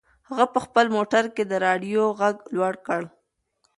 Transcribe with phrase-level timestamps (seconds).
[0.29, 3.01] هغه په خپل موټر کې د رادیو غږ لوړ کړ.